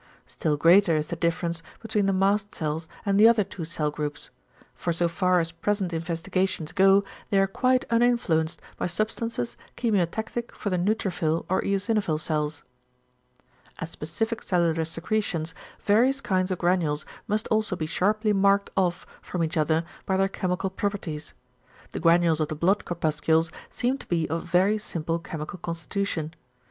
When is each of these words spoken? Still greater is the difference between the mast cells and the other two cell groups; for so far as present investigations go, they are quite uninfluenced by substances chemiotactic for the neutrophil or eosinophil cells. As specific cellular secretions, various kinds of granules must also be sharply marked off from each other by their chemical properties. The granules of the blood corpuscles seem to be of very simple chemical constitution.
Still 0.25 0.57
greater 0.57 0.95
is 0.95 1.09
the 1.09 1.15
difference 1.15 1.61
between 1.79 2.07
the 2.07 2.11
mast 2.11 2.55
cells 2.55 2.87
and 3.05 3.19
the 3.19 3.27
other 3.27 3.43
two 3.43 3.63
cell 3.63 3.91
groups; 3.91 4.31
for 4.73 4.91
so 4.91 5.07
far 5.07 5.39
as 5.39 5.51
present 5.51 5.93
investigations 5.93 6.71
go, 6.71 7.03
they 7.29 7.37
are 7.37 7.45
quite 7.45 7.85
uninfluenced 7.91 8.59
by 8.77 8.87
substances 8.87 9.57
chemiotactic 9.77 10.53
for 10.53 10.71
the 10.71 10.77
neutrophil 10.79 11.45
or 11.49 11.61
eosinophil 11.61 12.19
cells. 12.19 12.63
As 13.77 13.91
specific 13.91 14.41
cellular 14.41 14.85
secretions, 14.85 15.53
various 15.83 16.19
kinds 16.19 16.49
of 16.49 16.57
granules 16.57 17.05
must 17.27 17.47
also 17.49 17.75
be 17.75 17.85
sharply 17.85 18.33
marked 18.33 18.71
off 18.75 19.05
from 19.21 19.43
each 19.43 19.55
other 19.55 19.83
by 20.07 20.17
their 20.17 20.27
chemical 20.27 20.71
properties. 20.71 21.35
The 21.91 21.99
granules 21.99 22.39
of 22.39 22.47
the 22.47 22.55
blood 22.55 22.85
corpuscles 22.85 23.51
seem 23.69 23.99
to 23.99 24.07
be 24.07 24.27
of 24.29 24.41
very 24.45 24.79
simple 24.79 25.19
chemical 25.19 25.59
constitution. 25.59 26.33